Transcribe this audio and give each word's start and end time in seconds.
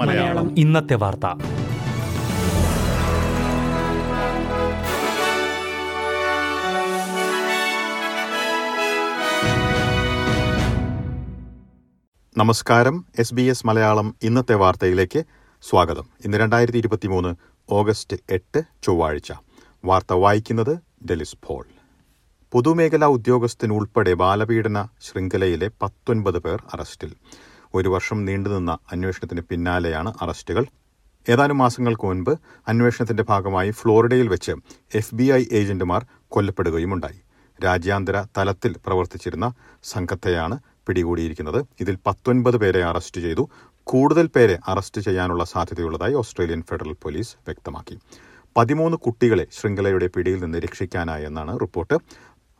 മലയാളം. 0.00 0.58
ഇന്നത്തെ 0.58 0.94
വാർത്ത. 0.94 1.26
നമസ്കാരം. 12.36 13.04
എസ് 13.18 13.34
ബി 13.34 13.42
എസ് 13.42 13.66
മലയാളം 13.66 14.14
ഇന്നത്തെ 14.22 14.54
വാർത്തയിലേക്ക് 14.54 15.24
സ്വാഗതം. 15.62 16.06
ഇന്ന് 16.24 16.38
രണ്ടായിരത്തി 16.38 16.78
ഇരുപത്തി 16.78 17.06
മൂന്ന് 17.06 17.34
ഓഗസ്റ്റ് 17.70 18.16
എട്ട് 18.30 18.62
ചൊവ്വാഴ്ച. 18.82 19.32
വാർത്ത 19.84 20.12
വായിക്കുന്നത് 20.12 20.78
ഡെലിസ് 21.10 21.36
പോൾ. 21.46 21.75
പൊതുമേഖലാ 22.56 23.06
ഉദ്യോഗസ്ഥനുൾപ്പെടെ 23.06 24.14
ബാലപീഡന 24.14 24.88
ശൃംഖലയിലെ 25.02 25.70
പത്തൊൻപത് 25.82 26.38
പേർ 26.38 26.62
അറസ്റ്റിൽ. 26.74 27.12
ഒരു 27.74 27.88
വർഷം 27.88 28.24
നീണ്ടുനിന്ന 28.24 28.78
അന്വേഷണത്തിന് 28.92 29.40
പിന്നാലെയാണ് 29.40 30.14
അറസ്റ്റുകൾ. 30.22 30.66
ഏതാനും 31.30 31.58
മാസങ്ങൾക്ക് 31.58 32.06
മുൻപ് 32.06 32.30
അന്വേഷണത്തിന്റെ 32.68 33.22
ഭാഗമായി 33.22 33.70
ഫ്ലോറിഡയിൽ 33.70 34.28
വെച്ച് 34.28 34.52
എഫ് 34.94 35.14
ബി 35.14 35.24
ഐ 35.24 35.44
ഏജന്റുമാർ 35.52 36.06
കൊല്ലപ്പെടുകയുമുണ്ടായി. 36.28 37.20
രാജ്യാന്തര 37.64 38.24
തലത്തിൽ 38.38 38.76
പ്രവർത്തിച്ചിരുന്ന 38.86 39.54
സംഘത്തെയാണ് 39.84 40.58
പിടികൂടിയിരിക്കുന്നത്. 40.86 41.66
ഇതിൽ 41.80 41.98
പത്തൊൻപത് 42.06 42.56
പേരെ 42.56 42.84
അറസ്റ്റ് 42.84 43.20
ചെയ്തു. 43.20 43.48
കൂടുതൽ 43.84 44.26
പേരെ 44.26 44.58
അറസ്റ്റ് 44.68 45.00
ചെയ്യാനുള്ള 45.00 45.44
സാധ്യതയുള്ളതായി 45.44 46.14
ഓസ്ട്രേലിയൻ 46.14 46.62
ഫെഡറൽ 46.62 46.92
പോലീസ് 46.92 47.36
വ്യക്തമാക്കി. 47.36 47.98
പതിമൂന്ന് 48.56 48.96
കുട്ടികളെ 48.96 49.46
ശൃംഖലയുടെ 49.52 50.06
പിടിയിൽ 50.06 50.42
നിന്ന് 50.42 50.58
രക്ഷിക്കാനായി 50.58 51.24
എന്നാണ് 51.24 51.60
റിപ്പോർട്ട്. 51.60 51.94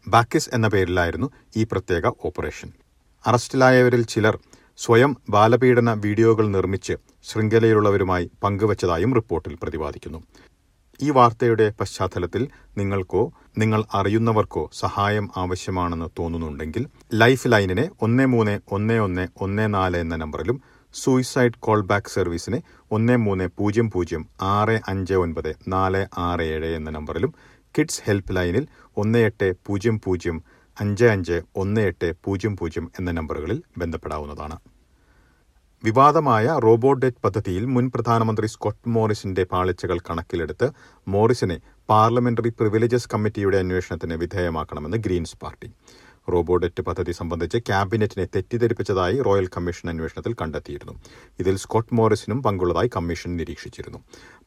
ബാക്കിസ് 0.06 0.50
എന്ന 0.54 0.66
പേരിലായിരുന്നു 0.68 1.28
ഈ 1.56 1.64
പ്രത്യേക 1.64 2.06
ഓപ്പറേഷൻ. 2.24 2.68
അറസ്റ്റിലായവരിൽ 3.24 4.02
ചിലർ 4.12 4.36
സ്വയം 4.78 5.16
ബാലപീഡന 5.30 5.90
വീഡിയോകൾ 6.04 6.46
നിർമ്മിച്ച് 6.48 6.94
ശൃംഖലയിലുള്ളവരുമായി 7.28 8.30
പങ്കുവച്ചതായും 8.44 9.14
റിപ്പോർട്ടിൽ 9.14 9.54
പ്രതിപാദിക്കുന്നു. 9.62 10.20
ഈ 11.00 11.10
വാർത്തയുടെ 11.10 11.66
പശ്ചാത്തലത്തിൽ 11.80 12.42
നിങ്ങൾക്കോ 12.78 13.22
നിങ്ങൾ 13.58 13.80
അറിയുന്നവർക്കോ 13.94 14.70
സഹായം 14.72 15.26
ആവശ്യമാണെന്ന് 15.36 16.08
തോന്നുന്നുണ്ടെങ്കിൽ 16.18 16.84
ലൈഫ് 17.14 17.48
ലൈനിനെ 17.48 17.90
ഒന്ന് 18.00 18.26
മൂന്ന് 18.26 18.60
ഒന്ന് 18.70 18.96
ഒന്ന് 18.98 19.28
ഒന്ന് 19.40 19.74
നാല് 19.74 19.96
എന്ന 19.96 20.16
നമ്പറിലും 20.16 20.58
സൂയിസൈഡ് 20.94 21.58
കോൾ 21.58 21.80
ബാക്ക് 21.80 22.10
സർവീസിനെ 22.10 22.58
ഒന്ന് 22.90 23.16
മൂന്ന് 23.16 23.46
പൂജ്യം 23.58 23.90
പൂജ്യം 23.90 24.22
ആറ് 24.54 24.76
അഞ്ച് 24.88 25.14
ഒൻപത് 25.14 25.50
നാല് 25.68 26.02
ആറ് 26.18 26.44
ഏഴ് 26.54 26.70
എന്ന 26.76 26.90
നമ്പറിലും 26.90 27.32
കിഡ്സ് 27.78 28.02
ഹെൽപ്പ് 28.04 28.36
ലൈനിൽ 28.36 28.66
ഒന്ന് 28.96 29.18
എട്ട് 29.18 29.54
പൂജ്യം 29.66 30.00
പൂജ്യം 30.04 30.42
അഞ്ച് 30.80 31.04
അഞ്ച് 31.04 31.42
ഒന്ന് 31.56 31.80
എട്ട് 31.80 32.14
പൂജ്യം 32.24 32.56
പൂജ്യം 32.56 32.90
എന്ന 32.98 33.10
നമ്പറുകളിൽ 33.10 33.62
ബന്ധപ്പെടാവുന്നതാണ്. 33.78 34.56
വിവാദമായ 35.84 36.46
റോബോട്ട് 36.58 37.02
ഡെറ്റ് 37.02 37.22
പദ്ധതിയിൽ 37.24 37.64
മുൻ 37.64 37.90
പ്രധാനമന്ത്രി 37.94 38.46
സ്കോട്ട് 38.46 38.88
മോറിസിന്റെ 38.88 39.44
പാളിച്ചകൾ 39.44 39.98
കണക്കിലെടുത്ത് 39.98 40.70
മോറിസിനെ 41.08 41.60
പാർലമെന്ററി 41.88 42.48
പ്രിവിലേജസ് 42.48 43.10
കമ്മിറ്റിയുടെ 43.14 43.56
അന്വേഷണത്തിന് 43.56 44.14
വിധേയമാക്കണമെന്ന് 44.14 44.96
ഗ്രീൻസ് 44.96 45.36
പാർട്ടി. 45.36 45.68
റോബോഡെറ്റ് 46.34 46.82
പദ്ധതി 46.82 47.12
സംബന്ധിച്ച് 47.12 47.58
ക്യാബിനറ്റിനെ 47.68 48.26
തെറ്റിദ്ധരിപ്പിച്ചതായി 48.34 49.16
റോയൽ 49.26 49.48
കമ്മീഷൻ 49.56 49.90
അന്വേഷണത്തിൽ 49.90 50.32
കണ്ടെത്തിയിരുന്നു. 50.40 50.94
ഇതിൽ 51.40 51.56
സ്കോട്ട് 51.56 51.94
മോറിസിനും 51.94 52.42
പങ്കുള്ളതായി 52.42 52.90
കമ്മീഷൻ 52.96 53.36
നിരീക്ഷിച്ചിരുന്നു. 53.36 54.00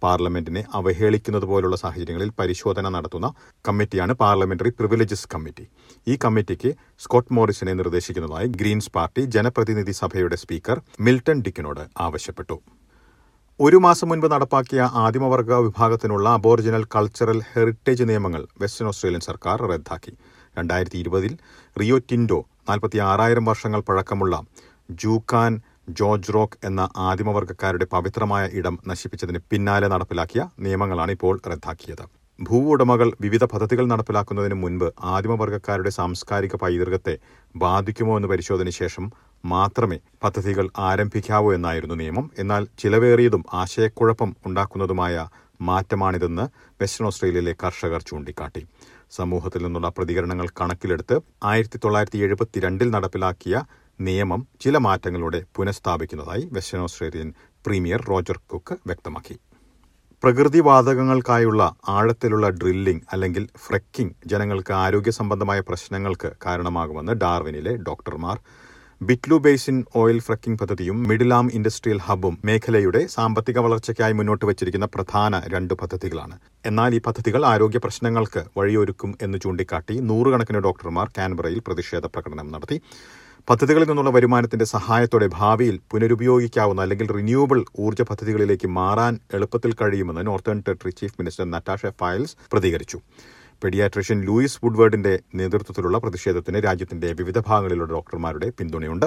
പാർലമെന്റിനെ 0.03 0.63
അവഹേളിക്കുന്നത് 0.79 1.45
പോലുള്ള 1.51 1.75
സാഹചര്യങ്ങളിൽ 1.75 2.31
പരിശോധന 2.39 2.89
നടത്തുന്ന 2.89 3.29
കമ്മിറ്റിയാണ് 3.67 4.13
പാർലമെന്ററി 4.23 4.69
പ്രിവിലേജസ് 4.79 5.29
കമ്മിറ്റി. 5.35 5.67
ഈ 6.07 6.17
കമ്മിറ്റിക്ക് 6.25 6.73
സ്കോട്ട് 7.05 7.33
മോറിസിനെ 7.33 7.73
നിർദ്ദേശിക്കുന്നതായി 7.73 8.47
ഗ്രീൻസ് 8.47 8.91
പാർട്ടി 8.97 9.21
ജനപ്രതിനിധി 9.37 9.91
സഭയുടെ 9.91 10.35
സ്പീക്കർ 10.35 10.79
മിൽട്ടൺ 10.99 11.39
ഡിക്കിനോട് 11.47 11.85
ആവശ്യപ്പെട്ടു. 12.07 12.57
ഒരു 13.59 13.77
മാസം 13.77 14.07
മുൻപ് 14.09 14.25
നടപ്പാക്കിയ 14.31 14.81
ആദിമവർഗ 15.03 15.53
വിഭാഗത്തിനുള്ള 15.53 16.29
അബോറിജിനൽ 16.29 16.83
കൾച്ചറൽ 16.95 17.39
ഹെറിറ്റേജ് 17.53 18.03
നിയമങ്ങൾ 18.03 18.43
വെസ്റ്റേൺ 18.61 18.87
ഓസ്ട്രേലിയൻ 18.87 19.23
സർക്കാർ 19.27 19.57
റദ്ദാക്കി. 19.71 20.13
രണ്ടായിരത്തി 20.57 20.97
ഇരുപതിൽ 20.97 21.37
റിയോ 21.79 21.97
ടിൻഡോ 21.97 22.45
നാൽപ്പത്തി 22.69 22.97
ആറായിരം 22.97 23.45
വർഷങ്ങൾ 23.45 23.81
പഴക്കമുള്ള 23.81 24.43
ജൂക്കാൻ 24.91 25.61
ജോർജ് 25.89 26.33
റോക്ക് 26.33 26.57
എന്ന 26.63 26.89
ആദിമവർഗക്കാരുടെ 26.97 27.85
പവിത്രമായ 27.85 28.49
ഇടം 28.53 28.79
നശിപ്പിച്ചതിന് 28.87 29.39
പിന്നാലെ 29.51 29.87
നടപ്പിലാക്കിയ 29.87 30.49
നിയമങ്ങളാണ് 30.59 31.11
ഇപ്പോൾ 31.11 31.41
റദ്ദാക്കിയത്. 31.47 32.03
ഭൂ 32.39 32.73
ഉടമകൾ 32.73 33.11
വിവിധ 33.21 33.43
പദ്ധതികൾ 33.43 33.85
നടപ്പിലാക്കുന്നതിന് 33.85 34.53
മുൻപ് 34.53 34.93
ആദിമവർഗക്കാരുടെ 35.03 35.89
സാംസ്കാരിക 35.89 36.55
പൈതൃകത്തെ 36.55 37.17
ബാധിക്കുമോ 37.55 38.15
എന്ന് 38.17 38.27
പരിശോധന 38.27 38.69
ശേഷം 38.69 39.11
മാത്രമേ 39.45 39.99
പദ്ധതികൾ 40.23 40.69
ആരംഭിക്കാവൂ 40.77 41.53
എന്നായിരുന്നു 41.53 41.95
നിയമം. 41.95 42.31
എന്നാൽ 42.39 42.67
ചിലവേറിയതും 42.79 43.43
ആശയക്കുഴപ്പം 43.53 44.35
ഉണ്ടാക്കുന്നതുമായ 44.45 45.27
മാറ്റമാണിതെന്ന് 45.61 46.45
വെസ്റ്റേൺ 46.81 47.07
ഓസ്ട്രേലിയയിലെ 47.07 47.55
കർഷകർ 47.63 48.01
ചൂണ്ടിക്കാട്ടി. 48.01 48.67
സമൂഹത്തിൽ 49.11 49.63
നിന്നുള്ള 49.63 49.89
പ്രതികരണങ്ങൾ 49.89 50.47
കണക്കിലെടുത്ത് 50.61 51.21
ആയിരത്തി 51.43 51.79
തൊള്ളായിരത്തി 51.83 52.17
എഴുപത്തിരണ്ടിൽ 52.17 52.89
നടപ്പിലാക്കിയ 52.89 53.63
നിയമം 53.99 54.47
ചില 54.61 54.77
മാറ്റങ്ങളോടെ 54.77 55.43
പുനഃസ്ഥാപിക്കുന്നതായി 55.55 56.49
Western 56.51 56.81
Australian 56.81 57.33
premier 57.65 58.01
Roger 58.01 58.37
Cook 58.47 58.75
വ്യക്തമാക്കി. 58.87 59.35
പ്രകൃതിവാതകങ്ങൾക്കായുള്ള 60.23 61.75
ആഴത്തിലുള്ള 61.87 62.49
ഡ്രില്ലിംഗ് 62.49 63.01
അല്ലെങ്കിൽ 63.11 63.49
ഫ്രക്കിംഗ് 63.57 64.15
ജനങ്ങൾക്ക് 64.25 64.73
ആരോഗ്യ 64.73 65.11
സംബന്ധമായ 65.11 65.59
പ്രശ്നങ്ങൾക്ക് 65.59 66.31
കാരണമാകുമെന്ന് 66.45 67.13
ഡാർവിനിലെ 67.13 67.75
ഡോക്ടർമാർ 67.75 68.37
ബിറ്റ്ലു 69.07 69.35
ബേസിൻ 69.43 69.75
ഓയിൽ 69.99 70.17
ഫ്രക്കിംഗ് 70.23 70.59
പദ്ധതിയും 70.61 70.97
മിഡിലാം 71.09 71.45
ഇൻഡസ്ട്രിയൽ 71.57 71.99
ഹബും 72.07 72.33
മേഖലയുടെ 72.47 73.01
സാമ്പത്തിക 73.13 73.57
വളർച്ചയ്ക്കായി 73.65 74.13
മുന്നോട്ട് 74.19 74.45
വച്ചിരിക്കുന്ന 74.49 74.87
പ്രധാന 74.95 75.39
രണ്ട് 75.53 75.73
പദ്ധതികളാണ്. 75.81 76.35
എന്നാൽ 76.69 76.95
ഈ 76.97 76.99
പദ്ധതികൾ 77.05 77.43
ആരോഗ്യ 77.51 77.81
പ്രശ്നങ്ങൾക്ക് 77.85 78.43
വഴിയൊരുക്കും 78.57 79.13
എന്ന് 79.27 79.39
ചൂണ്ടിക്കാട്ടി 79.45 79.95
നൂറുകണക്കിന് 80.09 80.61
ഡോക്ടർമാർ 80.67 81.07
കാൻബറയിൽ 81.17 81.61
പ്രതിഷേധ 81.69 82.05
പ്രകടനം 82.13 82.49
നടത്തി. 82.55 82.79
പദ്ധതികളിൽ 83.47 83.87
നിന്നുള്ള 83.89 84.13
വരുമാനത്തിന്റെ 84.17 84.69
സഹായത്തോടെ 84.75 85.29
ഭാവിയിൽ 85.39 85.77
പുനരുപയോഗിക്കാവുന്ന 85.91 86.83
അല്ലെങ്കിൽ 86.85 87.09
റിന്യൂവബിൾ 87.17 87.61
ഊർജ 87.85 88.01
പദ്ധതികളിലേക്ക് 88.09 88.67
മാറാൻ 88.79 89.15
എളുപ്പത്തിൽ 89.37 89.73
കഴിയുമെന്ന് 89.81 90.23
Northern 90.31 90.59
Territory 90.67 90.93
chief 91.01 91.17
minister 91.21 91.47
Natasha 91.55 91.85
Fyles 92.01 92.35
പ്രതികരിച്ചു. 92.53 92.99
പെഡിയാട്രീഷ്യൻ 93.63 94.25
ലൂയിസ് 94.25 94.59
വുഡ്വേർഡിന്റെ 94.63 95.19
നേതൃത്വത്തിലുള്ള 95.35 95.97
പ്രതിഷേധത്തിന് 95.97 96.63
രാജ്യത്തിന്റെ 96.63 97.13
വിവിധ 97.13 97.39
ഭാഗങ്ങളിലുള്ള 97.39 97.93
ഡോക്ടർമാരുടെ 97.93 98.49
പിന്തുണയുണ്ട്. 98.49 99.05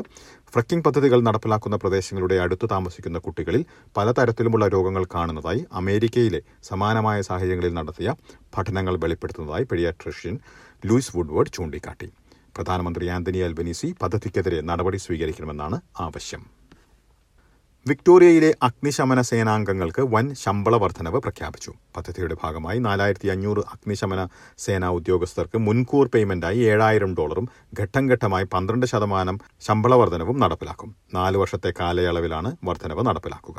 ഫ്രക്കിംഗ് 0.53 0.85
പദ്ധതികൾ 0.85 1.21
നടപ്പിലാക്കുന്ന 1.21 1.77
പ്രദേശങ്ങളുടെ 1.77 2.35
അടുത്ത് 2.35 2.69
താമസിക്കുന്ന 2.71 3.19
കുട്ടികളിൽ 3.19 3.65
പലതരത്തിലുമുള്ള 3.97 4.69
രോഗങ്ങൾ 4.69 5.05
കാണുന്നതായി 5.15 5.65
അമേരിക്കയിലെ 5.73 6.41
സമാനമായ 6.63 7.21
സാഹചര്യങ്ങളിൽ 7.23 7.75
നടത്തിയ 7.75 8.15
പഠനങ്ങൾ 8.59 8.97
വെളിപ്പെടുത്തുന്നതായി 8.97 9.65
പെഡിയാട്രീഷ്യൻ 9.65 10.39
ലൂയിസ് 10.87 11.17
വുഡ്വേർഡ് 11.17 11.53
ചൂണ്ടിക്കാട്ടി. 11.53 12.09
പ്രധാനമന്ത്രി 12.57 13.07
ആന്റണി 13.09 13.39
അൽബനീസി 13.39 13.95
പദ്ധതിക്കെതിരെ 14.03 14.61
നടപടി 14.61 14.97
സ്വീകരിക്കണമെന്നാണ് 14.97 15.81
ആവശ്യം. 16.01 16.62
വിക്ടോറിയയിലെ 17.87 18.49
അഗ്നിശമന 18.67 19.21
സേനാംഗങ്ങൾക്ക് 19.29 20.03
വൻ 20.13 20.27
ശമ്പള 20.43 20.75
വർധനവ് 20.83 21.19
പ്രഖ്യാപിച്ചു. 21.25 21.71
പദ്ധതിയുടെ 21.97 22.35
ഭാഗമായി 22.43 22.79
നാലായിരത്തി 22.85 23.29
അഞ്ഞൂറ് 23.35 23.63
അഗ്നിശമന 23.75 24.21
സേനാ 24.65 24.89
ഉദ്യോഗസ്ഥർക്ക് 24.99 25.59
മുൻകൂർ 25.67 26.07
പേയ്മെന്റായി 26.15 26.61
ഏഴായിരം 26.73 27.13
ഡോളറും 27.19 27.47
ഘട്ടം 27.81 28.05
ഘട്ടമായി 28.13 28.47
പന്ത്രണ്ട് 28.55 28.87
ശതമാനം 28.93 29.39
ശമ്പള 29.67 29.95
വർധനവും 30.03 30.39
നടപ്പിലാക്കും. 30.43 30.91
നാല് 31.19 31.39
വർഷത്തെ 31.43 31.73
കാലയളവിലാണ് 31.81 32.53
വർധനവ് 32.71 33.05
നടപ്പിലാക്കുക. 33.09 33.59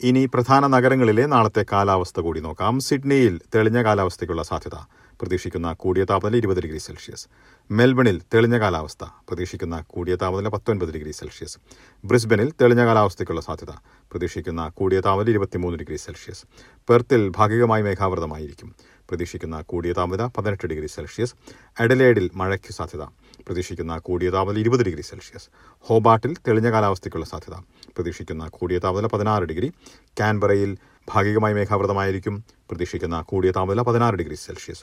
ഇനി 0.00 0.26
പ്രധാന 0.26 0.66
നഗരങ്ങളിലെ 0.66 1.26
നാളത്തെ 1.26 1.62
കാലാവസ്ഥ 1.72 2.20
കൂടി 2.20 2.40
നോക്കാം. 2.40 2.80
സിഡ്നിയിൽ 2.80 3.40
തെളിഞ്ഞ 3.54 3.82
കാലാവസ്ഥയ്ക്കുള്ള 3.82 4.42
സാധ്യത 4.42 4.76
പ്രതീക്ഷിക്കുന്ന 5.20 5.72
കൂടിയ 5.72 6.04
താപനില 6.04 6.36
ഇരുപത് 6.36 6.60
ഡിഗ്രി 6.62 6.78
സെൽഷ്യസ്. 6.78 7.26
മെൽബണിൽ 7.70 8.22
തെളിഞ്ഞ 8.34 8.58
കാലാവസ്ഥ 8.58 9.04
പ്രതീക്ഷിക്കുന്ന 9.28 9.76
കൂടിയ 9.86 10.14
താപനില 10.22 10.48
പത്തൊൻപത് 10.48 10.92
ഡിഗ്രി 10.92 11.12
സെൽഷ്യസ്. 11.12 11.58
ബ്രിസ്ബനിൽ 12.04 12.52
തെളിഞ്ഞ 12.60 12.84
കാലാവസ്ഥയ്ക്കുള്ള 12.86 13.40
സാധ്യത 13.40 13.74
പ്രതീക്ഷിക്കുന്ന 14.10 14.68
കൂടിയ 14.68 15.00
താപനില 15.00 15.30
ഇരുപത്തിമൂന്ന് 15.30 15.78
ഡിഗ്രി 15.78 15.96
സെൽഷ്യസ്. 15.96 16.42
പെർത്തിൽ 16.88 17.28
ഭാഗികമായി 17.28 17.82
മേഘാവൃതമായിരിക്കും. 17.82 18.74
പ്രതീക്ഷിക്കുന്ന 19.12 19.60
കൂടിയ 19.60 19.92
താപനില 19.92 20.26
പതിനെട്ട് 20.26 20.66
ഡിഗ്രി 20.66 20.86
സെൽഷ്യസ്. 20.86 21.34
എഡലേഡിൽ 21.80 22.30
മഴയ്ക്ക് 22.34 22.72
സാധ്യത. 22.72 23.02
പ്രതീക്ഷിക്കുന്ന 23.46 23.98
കൂടിയ 23.98 24.30
താപനില 24.30 24.60
ഇരുപത് 24.60 24.82
ഡിഗ്രി 24.84 25.00
സെൽഷ്യസ്. 25.00 25.48
ഹോബാട്ടിൽ 25.80 26.36
തെളിഞ്ഞ 26.48 26.70
കാലാവസ്ഥയ്ക്കുള്ള 26.70 27.26
സാധ്യത. 27.26 27.56
പ്രതീക്ഷിക്കുന്ന 27.96 28.48
കൂടിയ 28.48 28.78
താപനില 28.78 29.06
പതിനാറ് 29.06 29.44
ഡിഗ്രി. 29.44 29.72
കാൻബറയിൽ 30.20 30.76
ഭാഗികമായി 31.08 31.54
മേഘാവൃതമായിരിക്കും. 31.54 32.44
പ്രതീക്ഷിക്കുന്ന 32.70 33.20
കൂടിയ 33.20 33.50
താപനില 33.50 33.82
പതിനാറ് 33.82 34.14
ഡിഗ്രി 34.14 34.34
സെൽഷ്യസ്. 34.34 34.82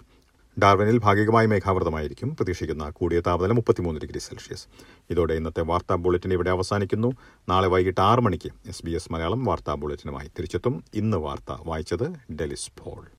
ഡാർവിനിൽ 0.59 0.97
ഭാഗികമായി 0.97 1.47
മേഘാവൃതമായിരിക്കും. 1.47 2.35
പ്രതീക്ഷിക്കുന്ന 2.35 2.89
കൂടിയ 2.89 3.19
താപനില 3.19 3.51
മുപ്പത്തിമൂന്ന് 3.51 4.01
ഡിഗ്രി 4.01 4.19
സെൽഷ്യസ്. 4.19 4.67
ഇതോടെ 5.09 5.33
ഇന്നത്തെ 5.33 5.61
വാർത്താ 5.61 5.95
ബുള്ളറ്റിൻ 5.95 6.33
ഇവിടെ 6.33 6.49
അവസാനിക്കുന്നു. 6.49 7.11
നാളെ 7.49 7.67
വൈകിട്ട് 7.67 8.01
ആറ് 8.01 8.19
മണിക്ക് 8.19 8.51
എസ് 8.67 8.85
ബി 8.85 8.91
എസ് 8.91 9.13
മലയാളം 9.13 9.45
വാർത്താ 9.45 9.73
ബുള്ളറ്റിനുമായി 9.73 10.27
തിരിച്ചെത്തും. 10.27 10.83
ഇന്ന് 10.93 11.17
വാർത്ത 11.17 11.57
വായിച്ചത് 11.59 12.33
ഡെലിസ് 12.33 12.71
പോൾ. 12.79 13.18